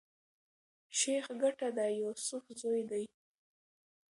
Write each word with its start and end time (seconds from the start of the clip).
شېخ 0.99 1.25
ګټه 1.41 1.67
د 1.77 1.79
يوسف 1.99 2.43
زوی 2.61 2.81
دﺉ. 2.89 3.05